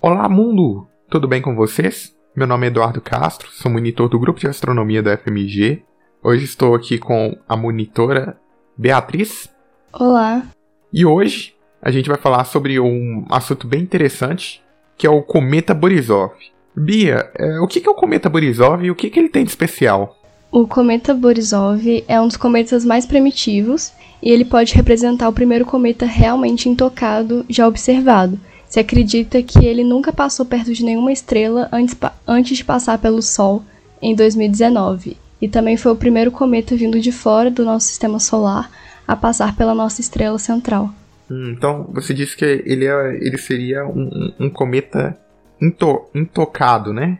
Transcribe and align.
Olá, 0.00 0.28
mundo! 0.28 0.86
Tudo 1.10 1.26
bem 1.26 1.42
com 1.42 1.56
vocês? 1.56 2.14
Meu 2.34 2.46
nome 2.46 2.66
é 2.66 2.68
Eduardo 2.68 3.00
Castro, 3.00 3.48
sou 3.50 3.68
monitor 3.68 4.08
do 4.08 4.16
grupo 4.16 4.38
de 4.38 4.46
astronomia 4.46 5.02
da 5.02 5.18
FMG. 5.18 5.82
Hoje 6.22 6.44
estou 6.44 6.72
aqui 6.72 6.98
com 6.98 7.36
a 7.48 7.56
monitora 7.56 8.38
Beatriz. 8.76 9.50
Olá! 9.92 10.46
E 10.92 11.04
hoje 11.04 11.52
a 11.82 11.90
gente 11.90 12.08
vai 12.08 12.16
falar 12.16 12.44
sobre 12.44 12.78
um 12.78 13.26
assunto 13.28 13.66
bem 13.66 13.82
interessante, 13.82 14.62
que 14.96 15.04
é 15.04 15.10
o 15.10 15.20
cometa 15.20 15.74
Borisov. 15.74 16.30
Bia, 16.76 17.28
é, 17.34 17.58
o 17.58 17.66
que 17.66 17.84
é 17.84 17.90
o 17.90 17.94
cometa 17.94 18.28
Borisov 18.28 18.84
e 18.84 18.92
o 18.92 18.94
que, 18.94 19.10
que 19.10 19.18
ele 19.18 19.28
tem 19.28 19.42
de 19.42 19.50
especial? 19.50 20.16
O 20.52 20.64
cometa 20.68 21.12
Borisov 21.12 22.04
é 22.06 22.20
um 22.20 22.28
dos 22.28 22.36
cometas 22.36 22.84
mais 22.84 23.04
primitivos 23.04 23.92
e 24.22 24.30
ele 24.30 24.44
pode 24.44 24.76
representar 24.76 25.28
o 25.28 25.32
primeiro 25.32 25.66
cometa 25.66 26.06
realmente 26.06 26.68
intocado 26.68 27.44
já 27.48 27.66
observado. 27.66 28.38
Se 28.68 28.78
acredita 28.78 29.42
que 29.42 29.64
ele 29.64 29.82
nunca 29.82 30.12
passou 30.12 30.44
perto 30.44 30.72
de 30.72 30.84
nenhuma 30.84 31.10
estrela 31.10 31.68
antes, 31.72 31.96
antes 32.26 32.56
de 32.56 32.64
passar 32.64 32.98
pelo 32.98 33.22
Sol 33.22 33.64
em 34.00 34.14
2019, 34.14 35.16
e 35.40 35.48
também 35.48 35.76
foi 35.76 35.92
o 35.92 35.96
primeiro 35.96 36.30
cometa 36.30 36.76
vindo 36.76 37.00
de 37.00 37.10
fora 37.10 37.50
do 37.50 37.64
nosso 37.64 37.86
sistema 37.86 38.20
solar 38.20 38.70
a 39.06 39.16
passar 39.16 39.56
pela 39.56 39.74
nossa 39.74 40.00
estrela 40.00 40.38
central. 40.38 40.92
Hum, 41.30 41.54
então, 41.56 41.88
você 41.92 42.12
disse 42.12 42.36
que 42.36 42.44
ele, 42.44 42.86
é, 42.86 43.16
ele 43.20 43.38
seria 43.38 43.86
um, 43.86 44.32
um 44.38 44.50
cometa 44.50 45.18
into, 45.60 46.04
intocado, 46.14 46.92
né? 46.92 47.18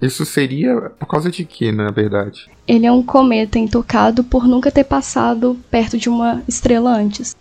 Isso 0.00 0.24
seria 0.24 0.90
por 0.98 1.06
causa 1.06 1.30
de 1.30 1.44
quê, 1.44 1.70
na 1.70 1.90
verdade? 1.90 2.48
Ele 2.66 2.86
é 2.86 2.92
um 2.92 3.02
cometa 3.02 3.58
intocado 3.58 4.24
por 4.24 4.48
nunca 4.48 4.70
ter 4.70 4.84
passado 4.84 5.58
perto 5.70 5.98
de 5.98 6.08
uma 6.08 6.42
estrela 6.48 6.90
antes. 6.90 7.36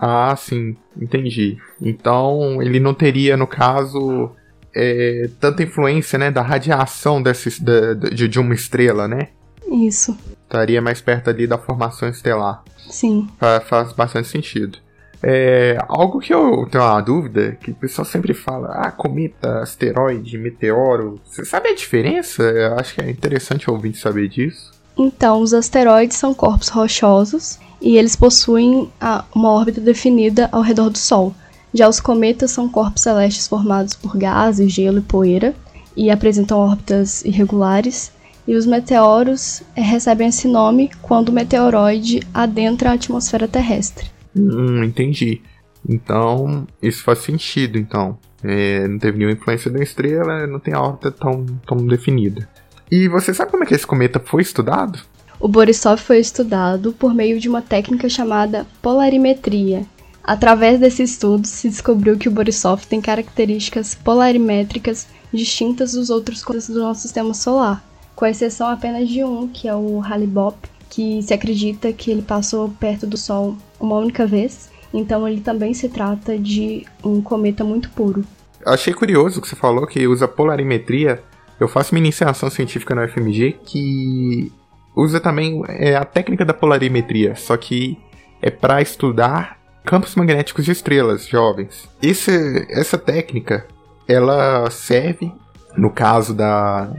Ah, 0.00 0.34
sim, 0.34 0.74
entendi. 0.98 1.58
Então 1.80 2.62
ele 2.62 2.80
não 2.80 2.94
teria, 2.94 3.36
no 3.36 3.46
caso, 3.46 4.30
é, 4.74 5.28
tanta 5.38 5.62
influência, 5.62 6.18
né, 6.18 6.30
da 6.30 6.40
radiação 6.40 7.22
desse, 7.22 7.62
da, 7.62 7.92
de, 7.92 8.26
de 8.26 8.40
uma 8.40 8.54
estrela, 8.54 9.06
né? 9.06 9.28
Isso. 9.70 10.16
Estaria 10.42 10.80
mais 10.80 11.02
perto 11.02 11.28
ali 11.28 11.46
da 11.46 11.58
formação 11.58 12.08
estelar. 12.08 12.64
Sim. 12.88 13.28
Faz, 13.38 13.64
faz 13.64 13.92
bastante 13.92 14.28
sentido. 14.28 14.78
É, 15.22 15.76
algo 15.86 16.18
que 16.18 16.32
eu 16.32 16.66
tenho 16.70 16.82
uma 16.82 17.00
dúvida, 17.02 17.58
que 17.60 17.72
o 17.72 17.74
pessoal 17.74 18.06
sempre 18.06 18.32
fala, 18.32 18.68
ah, 18.68 18.90
cometa, 18.90 19.60
asteroide, 19.60 20.38
meteoro. 20.38 21.20
Você 21.26 21.44
sabe 21.44 21.68
a 21.68 21.74
diferença? 21.74 22.42
Eu 22.42 22.78
acho 22.78 22.94
que 22.94 23.02
é 23.02 23.10
interessante 23.10 23.70
ouvir 23.70 23.94
saber 23.94 24.28
disso. 24.28 24.72
Então, 24.96 25.42
os 25.42 25.52
asteroides 25.52 26.16
são 26.16 26.32
corpos 26.32 26.68
rochosos 26.68 27.58
e 27.80 27.96
eles 27.96 28.14
possuem 28.14 28.90
uma 29.34 29.50
órbita 29.50 29.80
definida 29.80 30.48
ao 30.52 30.62
redor 30.62 30.90
do 30.90 30.98
Sol. 30.98 31.34
Já 31.72 31.88
os 31.88 32.00
cometas 32.00 32.50
são 32.50 32.68
corpos 32.68 33.02
celestes 33.02 33.46
formados 33.46 33.94
por 33.94 34.16
gases, 34.16 34.72
gelo 34.72 34.98
e 34.98 35.02
poeira 35.02 35.54
e 35.96 36.10
apresentam 36.10 36.58
órbitas 36.58 37.24
irregulares. 37.24 38.12
E 38.46 38.56
os 38.56 38.66
meteoros 38.66 39.62
é, 39.76 39.80
recebem 39.80 40.28
esse 40.28 40.48
nome 40.48 40.90
quando 41.02 41.28
o 41.28 41.32
meteoroide 41.32 42.20
adentra 42.34 42.90
a 42.90 42.94
atmosfera 42.94 43.46
terrestre. 43.46 44.10
Hum, 44.34 44.82
entendi. 44.82 45.40
Então, 45.88 46.66
isso 46.82 47.04
faz 47.04 47.20
sentido, 47.20 47.78
então. 47.78 48.18
É, 48.42 48.88
não 48.88 48.98
teve 48.98 49.18
nenhuma 49.18 49.36
influência 49.36 49.70
da 49.70 49.82
estrela, 49.82 50.46
não 50.46 50.58
tem 50.58 50.74
a 50.74 50.80
órbita 50.80 51.10
tão, 51.10 51.44
tão 51.66 51.86
definida. 51.86 52.48
E 52.90 53.06
você 53.06 53.32
sabe 53.32 53.50
como 53.50 53.62
é 53.62 53.66
que 53.66 53.74
esse 53.74 53.86
cometa 53.86 54.18
foi 54.18 54.42
estudado? 54.42 54.98
O 55.40 55.48
Borisov 55.48 55.98
foi 55.98 56.18
estudado 56.18 56.92
por 56.92 57.14
meio 57.14 57.40
de 57.40 57.48
uma 57.48 57.62
técnica 57.62 58.10
chamada 58.10 58.66
polarimetria. 58.82 59.86
Através 60.22 60.78
desse 60.78 61.02
estudo, 61.02 61.46
se 61.46 61.66
descobriu 61.66 62.18
que 62.18 62.28
o 62.28 62.30
Borisov 62.30 62.84
tem 62.86 63.00
características 63.00 63.94
polarimétricas 63.94 65.08
distintas 65.32 65.92
dos 65.92 66.10
outros 66.10 66.44
cometas 66.44 66.68
do 66.68 66.80
nosso 66.80 67.00
sistema 67.00 67.32
solar, 67.32 67.82
com 68.14 68.26
exceção 68.26 68.68
apenas 68.68 69.08
de 69.08 69.24
um, 69.24 69.48
que 69.48 69.66
é 69.66 69.74
o 69.74 70.02
Hale-Bopp, 70.02 70.68
que 70.90 71.22
se 71.22 71.32
acredita 71.32 71.90
que 71.90 72.10
ele 72.10 72.20
passou 72.20 72.68
perto 72.78 73.06
do 73.06 73.16
Sol 73.16 73.56
uma 73.80 73.96
única 73.96 74.26
vez, 74.26 74.68
então 74.92 75.26
ele 75.26 75.40
também 75.40 75.72
se 75.72 75.88
trata 75.88 76.38
de 76.38 76.86
um 77.02 77.22
cometa 77.22 77.64
muito 77.64 77.88
puro. 77.90 78.26
Achei 78.66 78.92
curioso 78.92 79.40
que 79.40 79.48
você 79.48 79.56
falou 79.56 79.86
que 79.86 80.06
usa 80.06 80.28
polarimetria. 80.28 81.22
Eu 81.58 81.66
faço 81.66 81.94
minha 81.94 82.04
iniciação 82.04 82.50
científica 82.50 82.94
na 82.94 83.04
UFMG 83.04 83.58
que 83.64 84.52
usa 84.94 85.20
também 85.20 85.62
é, 85.68 85.96
a 85.96 86.04
técnica 86.04 86.44
da 86.44 86.54
polarimetria, 86.54 87.34
só 87.36 87.56
que 87.56 87.98
é 88.42 88.50
para 88.50 88.82
estudar 88.82 89.58
campos 89.84 90.14
magnéticos 90.14 90.64
de 90.64 90.72
estrelas 90.72 91.26
jovens. 91.26 91.88
Esse, 92.02 92.66
essa 92.70 92.98
técnica 92.98 93.66
ela 94.06 94.68
serve, 94.70 95.32
no 95.76 95.90
caso 95.90 96.34
da, 96.34 96.92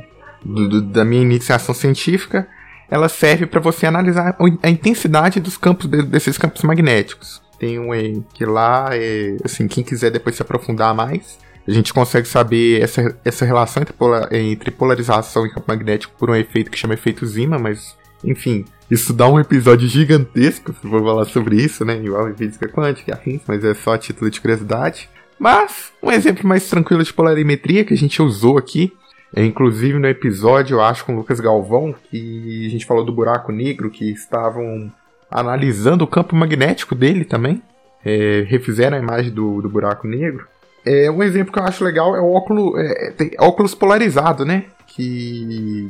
do, 0.44 0.82
da 0.82 1.04
minha 1.04 1.22
iniciação 1.22 1.76
científica, 1.76 2.48
ela 2.90 3.08
serve 3.08 3.46
para 3.46 3.60
você 3.60 3.86
analisar 3.86 4.36
a 4.62 4.70
intensidade 4.70 5.40
dos 5.40 5.58
campos 5.58 5.88
desses 5.88 6.38
campos 6.38 6.62
magnéticos. 6.64 7.42
Tem 7.58 7.80
um 7.80 8.24
que 8.34 8.44
lá, 8.44 8.90
é, 8.92 9.38
assim, 9.46 9.68
quem 9.68 9.84
quiser 9.84 10.10
depois 10.10 10.36
se 10.36 10.42
aprofundar 10.42 10.94
mais, 10.94 11.38
a 11.68 11.72
gente 11.72 11.94
consegue 11.94 12.28
saber 12.28 12.82
essa, 12.82 13.16
essa 13.24 13.46
relação 13.46 13.84
entre, 13.84 13.96
entre 14.38 14.72
polarização 14.72 15.46
e 15.46 15.50
campo 15.50 15.66
magnético 15.68 16.14
por 16.18 16.30
um 16.30 16.36
efeito 16.36 16.72
que 16.72 16.78
chama 16.78 16.94
efeito 16.94 17.26
Zima, 17.26 17.60
mas, 17.60 17.96
enfim, 18.24 18.66
isso 18.90 19.14
dá 19.14 19.28
um 19.28 19.40
episódio 19.40 19.88
gigantesco 19.88 20.74
se 20.74 20.88
for 20.88 21.02
falar 21.02 21.26
sobre 21.26 21.56
isso, 21.58 21.86
né? 21.86 22.02
Igual 22.04 22.30
em 22.30 22.36
física 22.36 22.68
quântica, 22.68 23.14
afins, 23.14 23.42
mas 23.48 23.64
é 23.64 23.74
só 23.74 23.98
título 23.98 24.30
de 24.30 24.42
curiosidade. 24.42 25.10
Mas, 25.40 25.92
um 26.02 26.12
exemplo 26.12 26.48
mais 26.48 26.70
tranquilo 26.70 27.04
de 27.04 27.14
polarimetria 27.14 27.84
que 27.84 27.94
a 27.94 27.98
gente 27.98 28.22
usou 28.22 28.58
aqui 28.58 28.94
é, 29.34 29.46
inclusive 29.46 29.98
no 29.98 30.08
episódio, 30.08 30.76
eu 30.76 30.82
acho, 30.82 31.06
com 31.06 31.14
o 31.14 31.18
Lucas 31.18 31.40
Galvão, 31.40 31.96
que 32.10 32.66
a 32.66 32.70
gente 32.70 32.86
falou 32.86 33.06
do 33.06 33.14
buraco 33.14 33.52
negro, 33.52 33.90
que 33.90 34.12
estavam 34.12 34.92
analisando 35.30 36.04
o 36.04 36.08
campo 36.08 36.36
magnético 36.36 36.94
dele 36.94 37.24
também. 37.24 37.62
É, 38.04 38.46
refizeram 38.48 38.98
a 38.98 39.00
imagem 39.00 39.32
do, 39.32 39.62
do 39.62 39.70
buraco 39.70 40.06
negro. 40.08 40.48
É, 40.86 41.12
um 41.12 41.22
exemplo 41.22 41.54
que 41.54 41.60
eu 41.60 41.64
acho 41.64 41.84
legal 41.84 42.16
é 42.16 42.22
o 42.22 42.32
óculos, 42.32 42.74
é, 42.80 43.14
óculos 43.40 43.76
polarizado, 43.76 44.46
né? 44.46 44.66
Que 44.88 45.90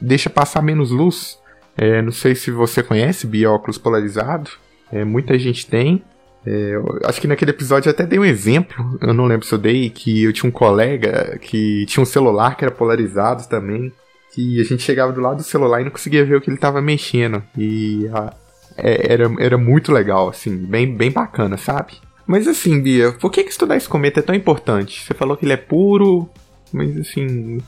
deixa 0.00 0.30
passar 0.30 0.62
menos 0.62 0.90
luz. 0.90 1.38
É, 1.76 2.02
não 2.02 2.12
sei 2.12 2.34
se 2.34 2.50
você 2.50 2.82
conhece 2.82 3.26
bióculos 3.26 3.78
polarizado. 3.78 4.50
É, 4.92 5.04
muita 5.04 5.38
gente 5.38 5.66
tem. 5.66 6.02
É, 6.46 6.72
acho 7.04 7.20
que 7.20 7.26
naquele 7.26 7.50
episódio 7.50 7.88
eu 7.88 7.92
até 7.92 8.06
dei 8.06 8.18
um 8.18 8.24
exemplo, 8.24 8.98
eu 9.02 9.12
não 9.12 9.26
lembro 9.26 9.46
se 9.46 9.52
eu 9.52 9.58
dei, 9.58 9.90
que 9.90 10.22
eu 10.22 10.32
tinha 10.32 10.48
um 10.48 10.52
colega 10.52 11.38
que 11.42 11.84
tinha 11.86 12.02
um 12.02 12.06
celular 12.06 12.56
que 12.56 12.64
era 12.64 12.72
polarizado 12.72 13.46
também, 13.48 13.92
que 14.32 14.60
a 14.60 14.64
gente 14.64 14.82
chegava 14.82 15.12
do 15.12 15.20
lado 15.20 15.38
do 15.38 15.42
celular 15.42 15.80
e 15.80 15.84
não 15.84 15.90
conseguia 15.90 16.24
ver 16.24 16.36
o 16.36 16.40
que 16.40 16.48
ele 16.48 16.56
estava 16.56 16.80
mexendo. 16.80 17.42
E 17.56 18.08
a, 18.14 18.32
é, 18.76 19.12
era, 19.12 19.30
era 19.40 19.58
muito 19.58 19.92
legal, 19.92 20.28
assim, 20.28 20.56
bem, 20.56 20.96
bem 20.96 21.10
bacana, 21.10 21.56
sabe? 21.56 21.94
Mas 22.28 22.46
assim, 22.46 22.78
Bia, 22.78 23.12
por 23.12 23.32
que, 23.32 23.42
que 23.42 23.50
estudar 23.50 23.74
esse 23.74 23.88
cometa 23.88 24.20
é 24.20 24.22
tão 24.22 24.34
importante? 24.34 25.02
Você 25.02 25.14
falou 25.14 25.34
que 25.34 25.46
ele 25.46 25.54
é 25.54 25.56
puro, 25.56 26.28
mas 26.70 26.94
assim, 26.98 27.58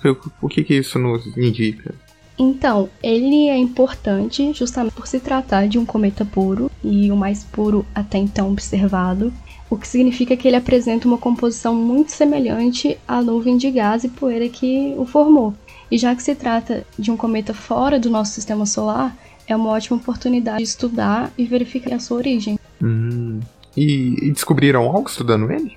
o 0.43 0.49
que, 0.51 0.63
que 0.63 0.75
isso 0.75 0.99
nos 0.99 1.35
indica? 1.35 1.95
Então, 2.39 2.91
ele 3.03 3.49
é 3.49 3.57
importante 3.57 4.53
justamente 4.53 4.93
por 4.93 5.07
se 5.07 5.19
tratar 5.19 5.67
de 5.67 5.79
um 5.79 5.87
cometa 5.87 6.27
puro 6.27 6.71
e 6.85 7.11
o 7.11 7.17
mais 7.17 7.43
puro 7.43 7.87
até 7.95 8.19
então 8.19 8.51
observado, 8.53 9.33
o 9.71 9.79
que 9.79 9.89
significa 9.89 10.37
que 10.37 10.47
ele 10.47 10.57
apresenta 10.57 11.09
uma 11.09 11.17
composição 11.17 11.75
muito 11.75 12.13
semelhante 12.13 12.99
à 13.09 13.23
nuvem 13.23 13.57
de 13.57 13.71
gás 13.71 14.05
e 14.05 14.11
poeira 14.11 14.47
que 14.51 14.95
o 14.99 15.07
formou. 15.07 15.55
E 15.91 15.97
já 15.97 16.15
que 16.15 16.23
se 16.23 16.35
trata 16.35 16.87
de 16.99 17.11
um 17.11 17.17
cometa 17.17 17.55
fora 17.55 17.99
do 17.99 18.11
nosso 18.11 18.33
sistema 18.33 18.67
solar, 18.67 19.17
é 19.47 19.57
uma 19.57 19.71
ótima 19.71 19.97
oportunidade 19.97 20.59
de 20.59 20.65
estudar 20.65 21.33
e 21.39 21.47
verificar 21.47 21.95
a 21.95 21.99
sua 21.99 22.19
origem. 22.19 22.59
Hum. 22.83 23.41
E, 23.77 24.27
e 24.27 24.31
descobriram 24.31 24.83
algo 24.85 25.09
estudando 25.09 25.51
ele? 25.51 25.77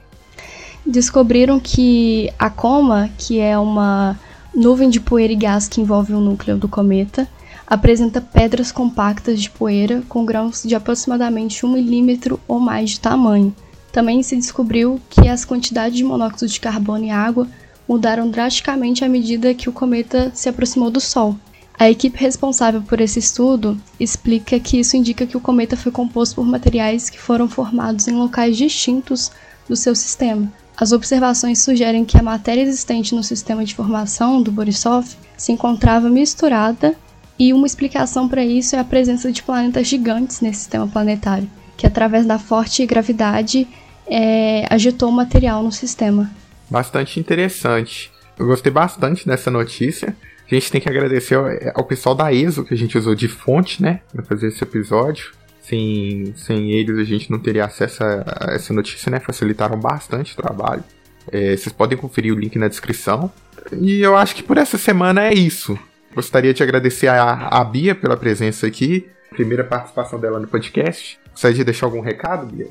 Descobriram 0.86 1.59
que 1.59 2.31
a 2.38 2.50
coma, 2.50 3.09
que 3.18 3.40
é 3.40 3.57
uma 3.57 4.19
nuvem 4.54 4.90
de 4.90 5.00
poeira 5.00 5.34
e 5.34 5.36
gás 5.36 5.68
que 5.68 5.81
envolve 5.81 6.13
o 6.13 6.19
núcleo 6.19 6.57
do 6.57 6.68
cometa, 6.68 7.28
apresenta 7.66 8.22
pedras 8.22 8.72
compactas 8.72 9.42
de 9.42 9.50
poeira 9.50 10.04
com 10.07 10.25
grãos 10.25 10.63
de 10.63 10.75
aproximadamente 10.75 11.66
1 11.66 11.72
milímetro 11.72 12.40
ou 12.48 12.60
mais 12.60 12.92
de 12.92 13.00
tamanho. 13.00 13.56
Também 13.92 14.22
se 14.24 14.36
descobriu 14.36 15.00
que 15.10 15.28
as 15.28 15.46
quantidades 15.46 15.98
de 15.98 16.04
monóxido 16.04 16.51
de 16.51 16.60
carbono 16.60 17.06
e 17.06 17.12
água 17.12 17.48
mudaram 17.88 18.30
drasticamente 18.30 19.04
à 19.04 19.10
medida 19.10 19.54
que 19.54 19.69
o 19.69 19.74
cometa 19.74 20.31
se 20.34 20.50
aproximou 20.50 20.89
do 20.89 21.00
Sol. 21.00 21.36
A 21.78 21.90
equipe 21.90 22.18
responsável 22.18 22.81
por 22.81 23.02
esse 23.02 23.20
estudo 23.20 23.78
explica 24.00 24.60
que 24.60 24.80
isso 24.80 24.96
indica 24.96 25.25
que 25.25 25.36
o 25.36 25.42
cometa 25.42 25.75
foi 25.75 25.92
composto 25.92 26.36
por 26.36 26.46
materiais 26.46 27.10
que 27.10 27.20
foram 27.20 27.50
formados 27.50 28.08
em 28.08 28.16
locais 28.16 28.56
distintos 28.56 29.31
do 29.68 29.75
seu 29.75 29.96
sistema, 29.96 30.52
as 30.75 30.92
observações 30.92 31.60
sugerem 31.60 32.04
que 32.04 32.18
a 32.18 32.24
matéria 32.24 32.62
existente 32.62 33.14
no 33.14 33.24
sistema 33.24 33.64
de 33.64 33.75
formação 33.75 34.42
do 34.42 34.52
Borisov 34.52 35.08
se 35.38 35.52
encontrava 35.52 36.10
misturada 36.10 36.96
e 37.38 37.54
uma 37.54 37.68
explicação 37.68 38.28
para 38.28 38.44
isso 38.44 38.75
é 38.75 38.80
a 38.80 38.84
presença 38.84 39.31
de 39.31 39.44
planetas 39.44 39.88
gigantes 39.88 40.42
nesse 40.42 40.60
sistema 40.60 40.88
planetário, 40.88 41.50
que 41.78 41.86
através 41.86 42.25
da 42.25 42.40
forte 42.40 42.86
gravidade 42.86 43.68
é, 44.08 44.66
agitou 44.70 45.10
o 45.10 45.12
material 45.12 45.64
no 45.64 45.72
sistema. 45.72 46.31
bastante 46.70 47.20
interessante. 47.20 48.12
Eu 48.38 48.48
gostei 48.48 48.72
bastante 48.72 49.28
dessa 49.28 49.52
notícia. 49.52 50.16
A 50.55 50.59
gente 50.59 50.71
tem 50.71 50.79
que 50.79 50.88
agradecer 50.88 51.33
ao, 51.33 51.45
ao 51.73 51.83
pessoal 51.83 52.13
da 52.13 52.31
ESO 52.31 52.63
que 52.63 52.75
a 52.75 52.77
gente 52.77 52.95
usou 52.95 53.15
de 53.15 53.27
fonte, 53.27 53.81
né, 53.81 54.01
para 54.11 54.23
fazer 54.23 54.47
esse 54.47 54.63
episódio. 54.63 55.31
Sem, 55.63 56.33
sem 56.35 56.71
eles 56.71 56.97
a 57.00 57.03
gente 57.03 57.31
não 57.31 57.39
teria 57.39 57.65
acesso 57.65 58.03
a, 58.03 58.50
a 58.50 58.53
essa 58.53 58.73
notícia, 58.73 59.09
né? 59.09 59.19
Facilitaram 59.19 59.79
bastante 59.79 60.33
o 60.33 60.35
trabalho. 60.35 60.83
É, 61.31 61.55
vocês 61.55 61.71
podem 61.71 61.97
conferir 61.97 62.33
o 62.33 62.38
link 62.38 62.59
na 62.59 62.67
descrição. 62.67 63.31
E 63.79 64.01
eu 64.01 64.15
acho 64.15 64.35
que 64.35 64.44
por 64.44 64.57
essa 64.57 64.77
semana 64.77 65.25
é 65.25 65.33
isso. 65.33 65.79
Gostaria 66.13 66.53
de 66.53 66.61
agradecer 66.61 67.07
a, 67.07 67.47
a 67.47 67.63
Bia 67.63 67.95
pela 67.95 68.17
presença 68.17 68.67
aqui, 68.67 69.07
primeira 69.29 69.63
participação 69.63 70.19
dela 70.19 70.39
no 70.39 70.47
podcast. 70.47 71.17
Gostaria 71.31 71.55
de 71.55 71.63
deixar 71.63 71.85
algum 71.85 72.01
recado, 72.01 72.45
Bia? 72.45 72.67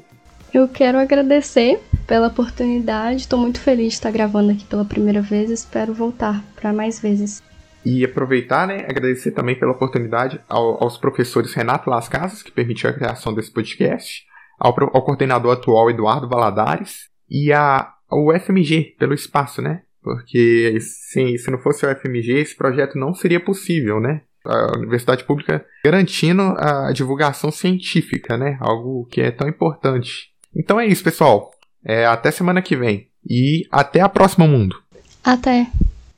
Eu 0.52 0.68
quero 0.68 0.98
agradecer 0.98 1.80
pela 2.06 2.28
oportunidade. 2.28 3.22
Estou 3.22 3.38
muito 3.38 3.58
feliz 3.58 3.88
de 3.88 3.94
estar 3.94 4.10
gravando 4.10 4.52
aqui 4.52 4.66
pela 4.66 4.84
primeira 4.84 5.22
vez. 5.22 5.50
Espero 5.50 5.94
voltar 5.94 6.44
para 6.54 6.74
mais 6.74 7.00
vezes. 7.00 7.42
E 7.84 8.04
aproveitar, 8.04 8.66
né, 8.66 8.86
agradecer 8.88 9.32
também 9.32 9.58
pela 9.58 9.72
oportunidade 9.72 10.40
ao, 10.48 10.82
aos 10.82 10.96
professores 10.96 11.52
Renato 11.52 11.90
Las 11.90 12.08
Casas, 12.08 12.42
que 12.42 12.52
permitiu 12.52 12.88
a 12.88 12.92
criação 12.92 13.34
desse 13.34 13.50
podcast, 13.50 14.24
ao, 14.58 14.74
ao 14.94 15.04
coordenador 15.04 15.52
atual 15.52 15.90
Eduardo 15.90 16.28
Valadares 16.28 17.10
e 17.28 17.52
a, 17.52 17.92
ao 18.08 18.38
FMG 18.38 18.94
pelo 18.98 19.14
espaço, 19.14 19.60
né? 19.60 19.82
Porque 20.02 20.78
se, 20.80 21.38
se 21.38 21.50
não 21.50 21.58
fosse 21.58 21.86
o 21.86 21.96
FMG, 21.96 22.32
esse 22.40 22.56
projeto 22.56 22.98
não 22.98 23.14
seria 23.14 23.40
possível, 23.40 24.00
né? 24.00 24.22
A 24.44 24.76
universidade 24.76 25.24
pública 25.24 25.64
garantindo 25.84 26.42
a 26.58 26.92
divulgação 26.92 27.50
científica, 27.50 28.36
né? 28.36 28.58
Algo 28.60 29.06
que 29.06 29.20
é 29.20 29.30
tão 29.30 29.48
importante. 29.48 30.32
Então 30.54 30.78
é 30.78 30.86
isso, 30.86 31.04
pessoal. 31.04 31.52
É, 31.84 32.06
até 32.06 32.30
semana 32.30 32.60
que 32.60 32.76
vem. 32.76 33.08
E 33.28 33.66
até 33.70 34.00
a 34.00 34.08
próxima, 34.08 34.46
mundo. 34.46 34.76
Até. 35.24 35.68